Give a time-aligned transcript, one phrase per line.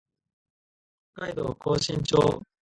[1.13, 2.41] 北海道厚真町